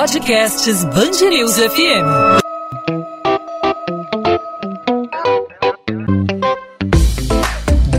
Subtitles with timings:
[0.00, 2.06] Podcasts Bangerils FM.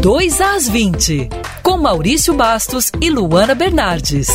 [0.02, 1.30] Dois às 20,
[1.62, 4.30] com Maurício Bastos e Luana Bernardes.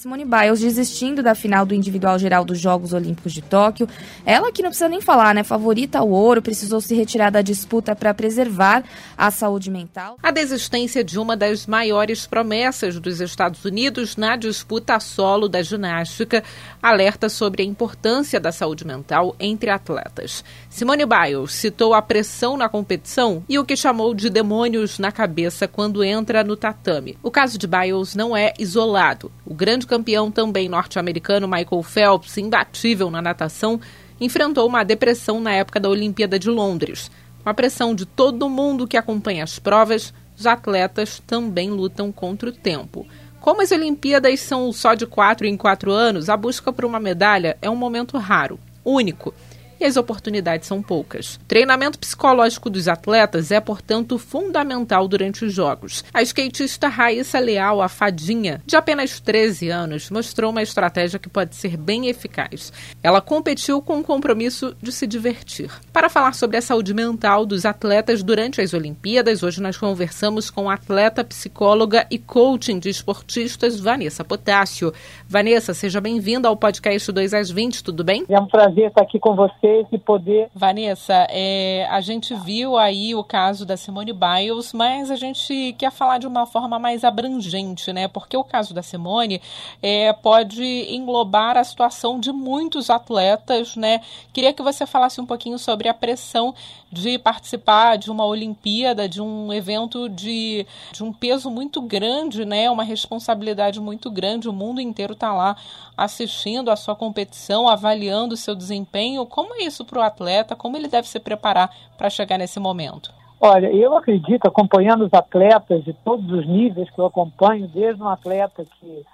[0.00, 3.86] Simone Biles desistindo da final do individual geral dos Jogos Olímpicos de Tóquio,
[4.24, 5.44] ela que não precisa nem falar, né?
[5.44, 8.82] Favorita ao ouro, precisou se retirar da disputa para preservar
[9.14, 10.16] a saúde mental.
[10.22, 16.42] A desistência de uma das maiores promessas dos Estados Unidos na disputa solo da ginástica
[16.82, 20.42] alerta sobre a importância da saúde mental entre atletas.
[20.70, 25.68] Simone Biles citou a pressão na competição e o que chamou de demônios na cabeça
[25.68, 27.18] quando entra no tatame.
[27.22, 29.30] O caso de Biles não é isolado.
[29.44, 33.80] O grande campeão também norte-americano Michael Phelps, imbatível na natação,
[34.20, 37.10] enfrentou uma depressão na época da Olimpíada de Londres.
[37.42, 42.50] Com a pressão de todo mundo que acompanha as provas, os atletas também lutam contra
[42.50, 43.04] o tempo.
[43.40, 47.58] Como as Olimpíadas são só de quatro em quatro anos, a busca por uma medalha
[47.60, 49.34] é um momento raro, único
[49.80, 51.40] e as oportunidades são poucas.
[51.48, 56.04] Treinamento psicológico dos atletas é, portanto, fundamental durante os Jogos.
[56.12, 61.56] A skatista Raíssa Leal, a fadinha, de apenas 13 anos, mostrou uma estratégia que pode
[61.56, 62.72] ser bem eficaz.
[63.02, 65.70] Ela competiu com o compromisso de se divertir.
[65.92, 70.68] Para falar sobre a saúde mental dos atletas durante as Olimpíadas, hoje nós conversamos com
[70.68, 74.92] a atleta, psicóloga e coaching de esportistas Vanessa Potássio.
[75.26, 78.24] Vanessa, seja bem-vinda ao podcast 2 às 20, tudo bem?
[78.28, 80.48] É um prazer estar aqui com você esse poder.
[80.54, 85.90] Vanessa, é, a gente viu aí o caso da Simone Biles, mas a gente quer
[85.90, 88.08] falar de uma forma mais abrangente, né?
[88.08, 89.40] Porque o caso da Simone
[89.82, 94.00] é, pode englobar a situação de muitos atletas, né?
[94.32, 96.54] Queria que você falasse um pouquinho sobre a pressão
[96.92, 102.68] de participar de uma Olimpíada, de um evento de, de um peso muito grande, né?
[102.70, 104.48] Uma responsabilidade muito grande.
[104.48, 105.56] O mundo inteiro está lá
[105.96, 109.26] assistindo a sua competição, avaliando o seu desempenho.
[109.26, 110.56] Como isso para o atleta?
[110.56, 113.12] Como ele deve se preparar para chegar nesse momento?
[113.40, 118.08] Olha, eu acredito, acompanhando os atletas de todos os níveis que eu acompanho, desde um
[118.08, 119.06] atleta que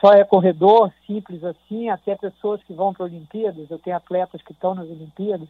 [0.00, 4.52] só é corredor, simples assim, até pessoas que vão para Olimpíadas, eu tenho atletas que
[4.52, 5.48] estão nas Olimpíadas,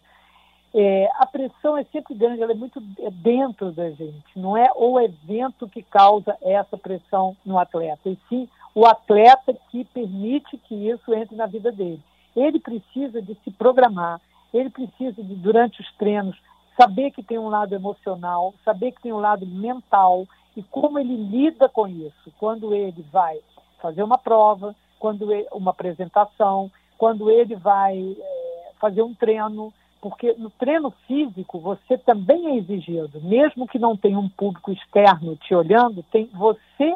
[0.75, 4.99] é, a pressão é sempre grande, ela é muito dentro da gente, não é o
[4.99, 11.15] evento que causa essa pressão no atleta, e sim o atleta que permite que isso
[11.15, 12.03] entre na vida dele.
[12.35, 14.21] Ele precisa de se programar,
[14.55, 16.37] ele precisa de, durante os treinos,
[16.81, 20.27] saber que tem um lado emocional, saber que tem um lado mental
[20.57, 22.33] e como ele lida com isso.
[22.39, 23.39] Quando ele vai
[23.83, 30.35] fazer uma prova, quando ele, uma apresentação, quando ele vai é, fazer um treino, porque
[30.35, 35.55] no treino físico você também é exigido, mesmo que não tenha um público externo te
[35.55, 36.95] olhando, tem você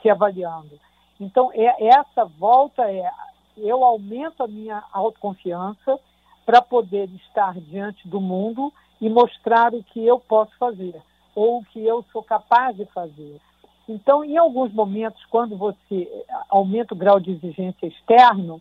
[0.00, 0.78] se avaliando.
[1.18, 3.10] Então, é, essa volta é,
[3.56, 5.98] eu aumento a minha autoconfiança
[6.44, 11.00] para poder estar diante do mundo e mostrar o que eu posso fazer,
[11.34, 13.40] ou o que eu sou capaz de fazer.
[13.88, 18.60] Então, em alguns momentos, quando você aumenta o grau de exigência externo,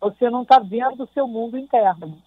[0.00, 2.18] você não está vendo o seu mundo interno.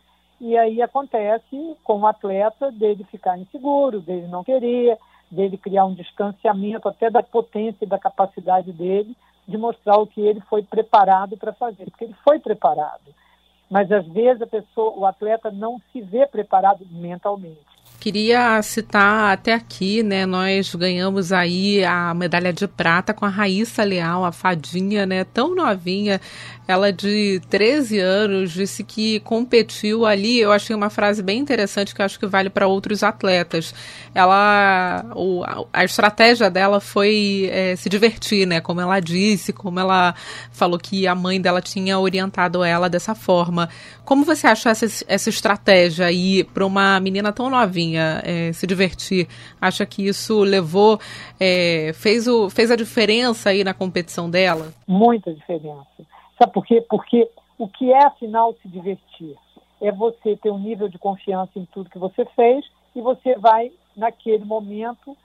[0.42, 4.98] E aí acontece com o atleta dele ficar inseguro, dele não querer,
[5.32, 9.16] dele criar um distanciamento até da potência e da capacidade dele
[9.48, 13.14] de mostrar o que ele foi preparado para fazer, porque ele foi preparado.
[13.70, 17.74] Mas às vezes a pessoa, o atleta não se vê preparado mentalmente.
[18.00, 20.26] Queria citar até aqui, né?
[20.26, 25.24] Nós ganhamos aí a medalha de prata com a Raíssa Leal, a fadinha, né?
[25.24, 26.20] Tão novinha,
[26.68, 30.40] ela de 13 anos, disse que competiu ali.
[30.40, 33.74] Eu achei uma frase bem interessante que acho que vale para outros atletas.
[34.16, 38.62] Ela, o, a estratégia dela foi é, se divertir, né?
[38.62, 40.16] Como ela disse, como ela
[40.52, 43.70] falou que a mãe dela tinha orientado ela dessa forma.
[44.06, 48.14] Como você acha essa, essa estratégia aí para uma menina tão novinha?
[48.24, 49.28] é, se divertir.
[49.60, 51.00] Acha que isso levou,
[51.40, 54.74] é, fez, o, fez a diferença aí na competição dela?
[54.88, 55.86] Muita diferença.
[56.38, 56.82] Sabe por quê?
[56.82, 59.36] Porque o que é, afinal, se divertir?
[59.82, 62.66] É você ter um nível de confiança em tudo que você fez
[62.96, 65.16] e você vai, naquele momento,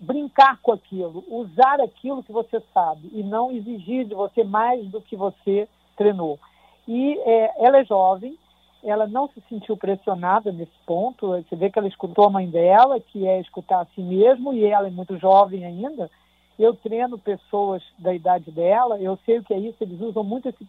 [0.00, 5.00] brincar com aquilo, usar aquilo que você sabe e não exigir de você mais do
[5.00, 6.38] que você treinou.
[6.86, 8.38] E é, ela é jovem,
[8.82, 11.28] ela não se sentiu pressionada nesse ponto.
[11.28, 14.64] Você vê que ela escutou a mãe dela, que é escutar a si mesmo, e
[14.64, 16.10] ela é muito jovem ainda.
[16.58, 20.48] Eu treino pessoas da idade dela, eu sei o que é isso, eles usam muito
[20.48, 20.66] esse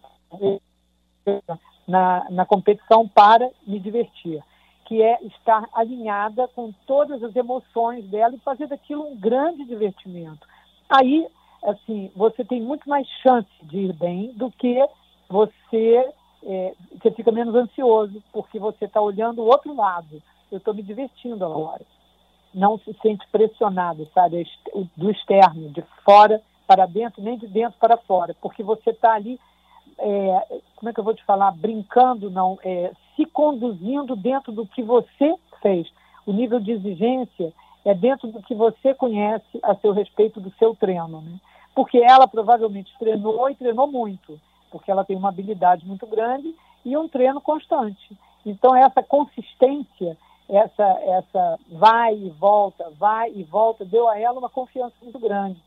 [1.87, 4.43] na, na competição para me divertir,
[4.85, 10.47] que é estar alinhada com todas as emoções dela e fazer daquilo um grande divertimento.
[10.89, 11.27] Aí
[11.63, 14.85] assim, você tem muito mais chance de ir bem do que
[15.27, 16.09] você,
[16.43, 20.21] é, você fica menos ansioso, porque você está olhando o outro lado.
[20.51, 21.81] Eu estou me divertindo agora.
[22.55, 24.47] Não se sente pressionado, sabe,
[24.95, 29.39] do externo, de fora para dentro, nem de dentro para fora, porque você está ali,
[29.99, 34.65] é, como é que eu vou te falar, brincando, não, é, se conduzindo dentro do
[34.65, 35.87] que você fez.
[36.25, 37.53] O nível de exigência
[37.83, 41.39] é dentro do que você conhece a seu respeito do seu treino, né?
[41.75, 44.39] Porque ela provavelmente treinou e treinou muito,
[44.71, 48.17] porque ela tem uma habilidade muito grande e um treino constante.
[48.45, 50.17] Então essa consistência,
[50.47, 55.61] essa essa vai e volta, vai e volta, deu a ela uma confiança muito grande.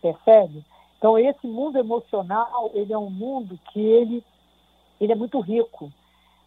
[0.00, 0.64] Percebe?
[0.98, 4.24] Então esse mundo emocional, ele é um mundo que ele
[5.00, 5.90] ele é muito rico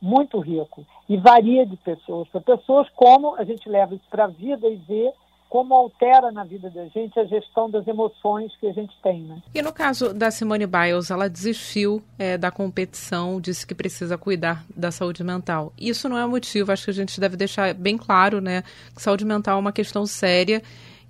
[0.02, 4.28] muito rico e varia de pessoas para pessoas, como a gente leva isso para a
[4.28, 5.12] vida e vê
[5.50, 9.22] como altera na vida da gente a gestão das emoções que a gente tem.
[9.22, 9.42] Né?
[9.54, 14.66] E no caso da Simone Biles, ela desistiu é, da competição, disse que precisa cuidar
[14.76, 15.72] da saúde mental.
[15.80, 18.64] Isso não é motivo, acho que a gente deve deixar bem claro, né,
[18.94, 20.62] que saúde mental é uma questão séria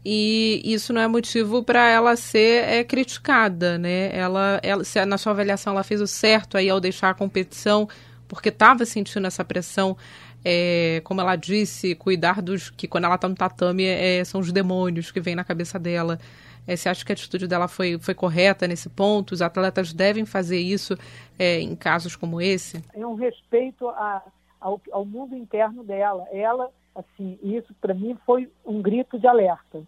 [0.07, 4.15] e isso não é motivo para ela ser é, criticada, né?
[4.15, 7.89] Ela, ela, se na sua avaliação ela fez o certo aí ao deixar a competição
[8.27, 9.97] porque estava sentindo essa pressão.
[10.47, 12.69] É, como ela disse, cuidar dos.
[12.69, 16.19] que quando ela está no tatame é, são os demônios que vêm na cabeça dela.
[16.67, 19.31] É, você acha que a atitude dela foi, foi correta nesse ponto?
[19.31, 20.95] Os atletas devem fazer isso
[21.37, 22.83] é, em casos como esse?
[22.93, 24.21] É um respeito a,
[24.61, 26.27] ao, ao mundo interno dela.
[26.31, 29.81] Ela, assim, isso para mim foi um grito de alerta.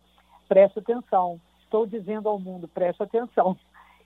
[0.47, 1.39] Preste atenção.
[1.63, 3.55] Estou dizendo ao mundo, preste atenção.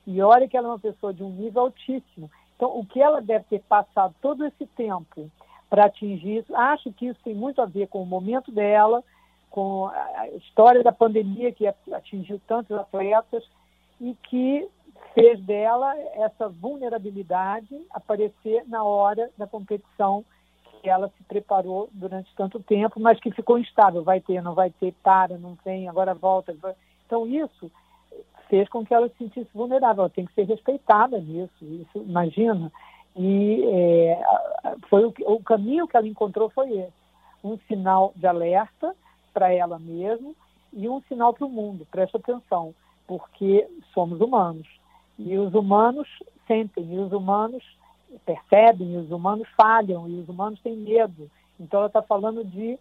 [0.06, 2.30] E olha que ela é uma pessoa de um nível altíssimo.
[2.56, 5.31] Então, o que ela deve ter passado todo esse tempo
[5.71, 9.01] para atingir isso, acho que isso tem muito a ver com o momento dela,
[9.50, 13.41] com a história da pandemia que atingiu tantos atletas
[14.01, 14.68] e que
[15.13, 20.25] fez dela essa vulnerabilidade aparecer na hora da competição
[20.81, 24.71] que ela se preparou durante tanto tempo, mas que ficou instável, vai ter, não vai
[24.71, 26.53] ter, para, não tem, agora volta.
[27.06, 27.71] Então isso
[28.50, 30.03] fez com que ela se sentisse vulnerável.
[30.03, 32.69] Ela tem que ser respeitada nisso, isso, imagina.
[33.16, 34.24] E é,
[34.90, 36.94] foi o, o caminho que ela encontrou foi esse,
[37.44, 38.96] um sinal de alerta
[39.34, 40.31] para ela mesma
[40.74, 41.86] e um sinal para o mundo.
[41.92, 42.74] Presta atenção,
[43.08, 44.68] porque somos humanos
[45.18, 46.08] e os humanos
[46.48, 47.63] sentem, e os humanos
[48.25, 51.30] percebem, e os humanos falham, e os humanos têm medo.
[51.60, 52.78] Então ela está falando de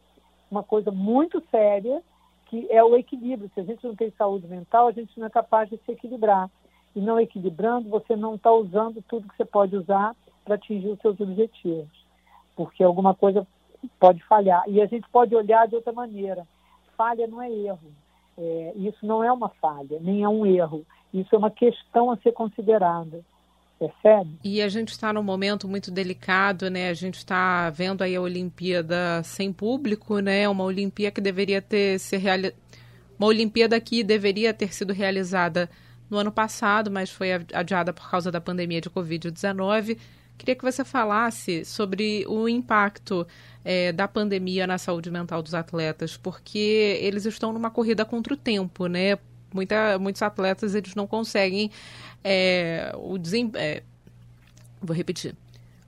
[0.50, 2.02] uma coisa muito séria
[2.46, 3.50] que é o equilíbrio.
[3.54, 6.50] Se a gente não tem saúde mental, a gente não é capaz de se equilibrar.
[6.94, 10.14] E não equilibrando, você não está usando tudo que você pode usar
[10.44, 11.88] para atingir os seus objetivos.
[12.56, 13.46] Porque alguma coisa
[13.98, 14.62] pode falhar.
[14.66, 16.46] E a gente pode olhar de outra maneira.
[16.96, 17.92] Falha não é erro.
[18.36, 20.84] É, isso não é uma falha, nem é um erro.
[21.12, 23.22] Isso é uma questão a ser considerada
[23.80, 24.38] percebe?
[24.44, 26.90] E a gente está num momento muito delicado, né?
[26.90, 30.46] A gente está vendo aí a Olimpíada sem público, né?
[30.46, 32.52] Uma Olimpíada que deveria ter ser reali...
[33.18, 35.70] uma Olimpíada que deveria ter sido realizada
[36.10, 39.96] no ano passado, mas foi adiada por causa da pandemia de Covid-19.
[40.36, 43.26] Queria que você falasse sobre o impacto
[43.64, 48.36] é, da pandemia na saúde mental dos atletas, porque eles estão numa corrida contra o
[48.36, 49.18] tempo, né?
[49.52, 51.70] Muita, muitos atletas eles não conseguem
[52.24, 53.50] é, o desem...
[53.54, 53.82] É,
[54.80, 55.34] vou repetir.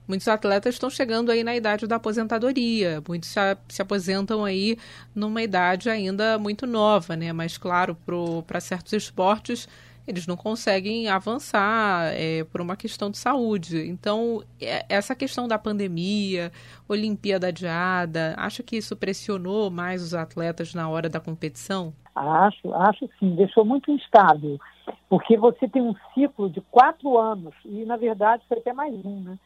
[0.07, 3.38] Muitos atletas estão chegando aí na idade da aposentadoria, muitos se,
[3.69, 4.76] se aposentam aí
[5.14, 7.33] numa idade ainda muito nova, né?
[7.33, 7.97] Mas, claro,
[8.47, 9.69] para certos esportes,
[10.06, 13.88] eles não conseguem avançar é, por uma questão de saúde.
[13.88, 16.50] Então, é, essa questão da pandemia,
[16.88, 21.92] Olimpíada adiada, acha que isso pressionou mais os atletas na hora da competição?
[22.14, 24.59] Acho, acho sim, deixou muito instável,
[25.09, 29.21] porque você tem um ciclo de quatro anos, e na verdade foi até mais um,
[29.21, 29.38] né?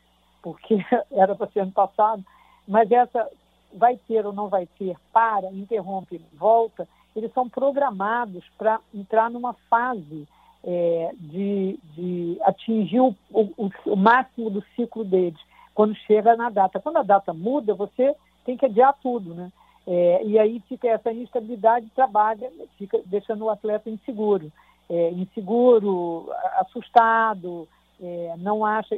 [0.43, 0.77] Porque
[1.13, 2.25] era para ser ano passado,
[2.67, 3.29] mas essa
[3.73, 9.55] vai ter ou não vai ter, para, interrompe, volta, eles são programados para entrar numa
[9.71, 10.27] fase
[10.67, 15.39] é, de, de, atingir o, o, o, máximo do ciclo deles,
[15.73, 16.81] quando chega na data.
[16.81, 19.53] Quando a data muda, você tem que adiar tudo, né?
[19.87, 24.51] É, e aí fica essa instabilidade trabalha, fica deixando o atleta inseguro,
[24.91, 27.69] é, inseguro, assustado,
[28.03, 28.97] é, não acha,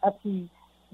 [0.00, 0.48] assim,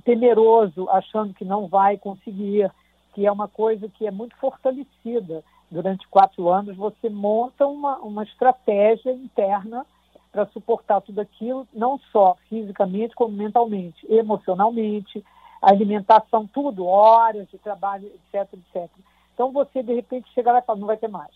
[0.04, 2.68] temeroso, achando que não vai conseguir,
[3.14, 5.44] que é uma coisa que é muito fortalecida.
[5.70, 9.86] Durante quatro anos, você monta uma, uma estratégia interna
[10.30, 15.24] para suportar tudo aquilo, não só fisicamente, como mentalmente, emocionalmente,
[15.60, 18.90] alimentação, tudo, horas de trabalho, etc, etc.
[19.34, 21.32] Então você, de repente, chega lá e fala, não vai ter mais.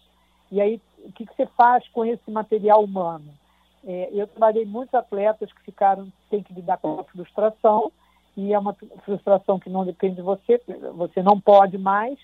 [0.51, 3.33] E aí, o que, que você faz com esse material humano?
[3.85, 7.91] É, eu trabalhei muitos atletas que ficaram, têm que lidar com a frustração,
[8.37, 10.61] e é uma frustração que não depende de você,
[10.95, 12.19] você não pode mais,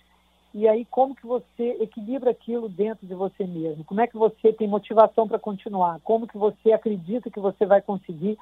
[0.58, 3.84] e aí como que você equilibra aquilo dentro de você mesmo?
[3.84, 6.00] Como é que você tem motivação para continuar?
[6.02, 8.36] Como que você acredita que você vai conseguir?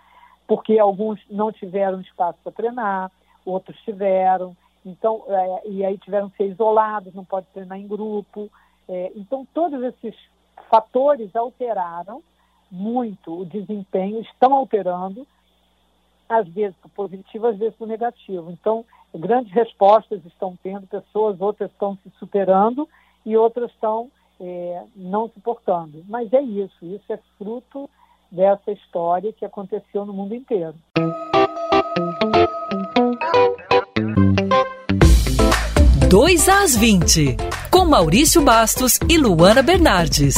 [0.46, 3.12] Porque alguns não tiveram espaço para treinar,
[3.44, 8.50] outros tiveram, então é, e aí tiveram que ser isolados, não pode treinar em grupo.
[8.88, 10.14] É, então todos esses
[10.70, 12.22] fatores alteraram
[12.72, 15.26] muito o desempenho, estão alterando,
[16.28, 18.50] às vezes para o positivo, às vezes para o negativo.
[18.50, 22.88] Então, grandes respostas estão tendo pessoas, outras estão se superando
[23.24, 26.04] e outras estão é, não suportando.
[26.08, 27.88] Mas é isso, isso é fruto
[28.30, 30.74] dessa história que aconteceu no mundo inteiro.
[36.08, 37.36] Dois às 20,
[37.70, 40.36] com Maurício Bastos e Luana Bernardes.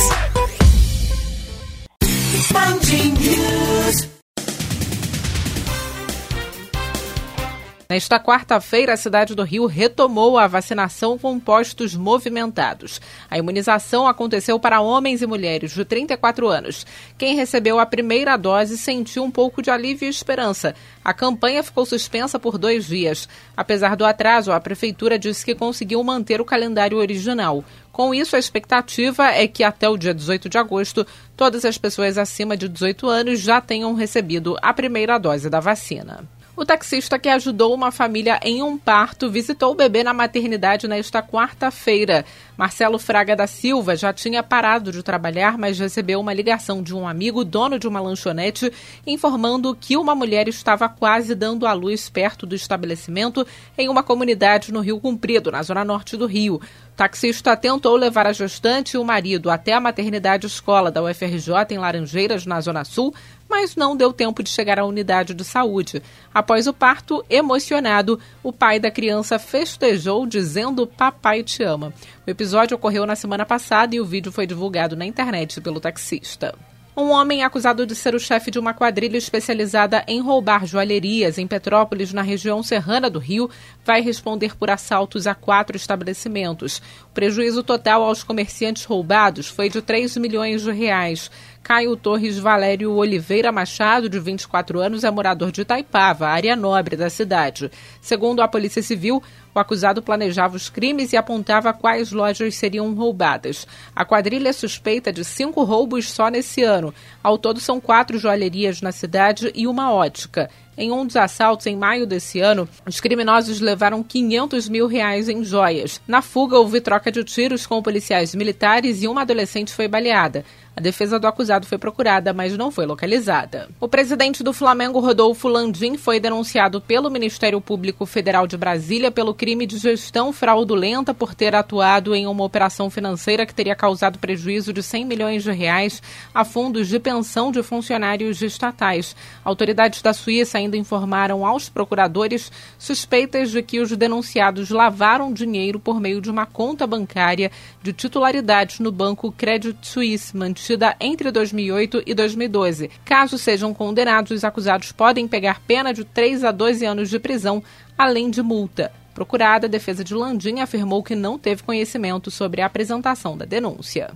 [7.90, 13.00] Nesta quarta-feira, a cidade do Rio retomou a vacinação com postos movimentados.
[13.30, 16.84] A imunização aconteceu para homens e mulheres de 34 anos.
[17.16, 20.74] Quem recebeu a primeira dose sentiu um pouco de alívio e esperança.
[21.02, 23.26] A campanha ficou suspensa por dois dias.
[23.56, 27.64] Apesar do atraso, a prefeitura disse que conseguiu manter o calendário original.
[27.90, 32.18] Com isso, a expectativa é que até o dia 18 de agosto, todas as pessoas
[32.18, 36.28] acima de 18 anos já tenham recebido a primeira dose da vacina.
[36.58, 41.22] O taxista que ajudou uma família em um parto visitou o bebê na maternidade nesta
[41.22, 42.24] quarta-feira.
[42.56, 47.06] Marcelo Fraga da Silva já tinha parado de trabalhar, mas recebeu uma ligação de um
[47.06, 48.72] amigo, dono de uma lanchonete,
[49.06, 53.46] informando que uma mulher estava quase dando à luz perto do estabelecimento
[53.78, 56.56] em uma comunidade no Rio Comprido, na zona norte do Rio.
[56.56, 61.54] O taxista tentou levar a gestante e o marido até a maternidade escola da UFRJ
[61.70, 63.14] em Laranjeiras, na Zona Sul,
[63.48, 66.02] mas não deu tempo de chegar à unidade de saúde.
[66.32, 71.92] Após o parto, emocionado, o pai da criança festejou dizendo: Papai te ama.
[72.26, 76.54] O episódio ocorreu na semana passada e o vídeo foi divulgado na internet pelo taxista.
[77.00, 81.46] Um homem acusado de ser o chefe de uma quadrilha especializada em roubar joalherias em
[81.46, 83.48] Petrópolis, na região serrana do Rio,
[83.84, 86.82] vai responder por assaltos a quatro estabelecimentos.
[87.04, 91.30] O prejuízo total aos comerciantes roubados foi de 3 milhões de reais.
[91.68, 97.10] Caio Torres Valério Oliveira Machado, de 24 anos, é morador de Itaipava, área nobre da
[97.10, 97.70] cidade.
[98.00, 99.22] Segundo a Polícia Civil,
[99.54, 103.66] o acusado planejava os crimes e apontava quais lojas seriam roubadas.
[103.94, 106.94] A quadrilha é suspeita de cinco roubos só nesse ano.
[107.22, 110.48] Ao todo, são quatro joalherias na cidade e uma ótica.
[110.80, 115.42] Em um dos assaltos em maio desse ano, os criminosos levaram 500 mil reais em
[115.42, 116.00] joias.
[116.06, 120.44] Na fuga, houve troca de tiros com policiais militares e uma adolescente foi baleada.
[120.78, 123.68] A defesa do acusado foi procurada, mas não foi localizada.
[123.80, 129.34] O presidente do Flamengo, Rodolfo Landim, foi denunciado pelo Ministério Público Federal de Brasília pelo
[129.34, 134.72] crime de gestão fraudulenta por ter atuado em uma operação financeira que teria causado prejuízo
[134.72, 136.00] de 100 milhões de reais
[136.32, 139.16] a fundos de pensão de funcionários estatais.
[139.44, 145.98] Autoridades da Suíça ainda informaram aos procuradores suspeitas de que os denunciados lavaram dinheiro por
[145.98, 147.50] meio de uma conta bancária
[147.82, 150.36] de titularidade no banco Credit Suisse,
[150.68, 152.90] mantida entre 2008 e 2012.
[153.04, 157.62] Caso sejam condenados, os acusados podem pegar pena de 3 a 12 anos de prisão,
[157.96, 158.92] além de multa.
[159.14, 164.10] Procurada, a defesa de Landim afirmou que não teve conhecimento sobre a apresentação da denúncia.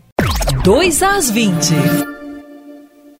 [0.63, 1.75] 2 às 20.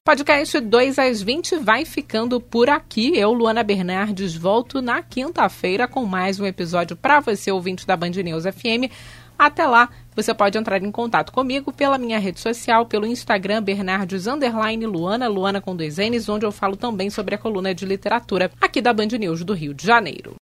[0.05, 3.17] Podcast 2 às 20 vai ficando por aqui.
[3.17, 8.11] Eu, Luana Bernardes, volto na quinta-feira com mais um episódio para você, ouvinte da Band
[8.11, 8.91] News FM.
[9.37, 14.25] Até lá, você pode entrar em contato comigo pela minha rede social, pelo Instagram Bernardes
[14.85, 18.81] Luana, Luana com dois N's, onde eu falo também sobre a coluna de literatura aqui
[18.81, 20.31] da Band News do Rio de Janeiro.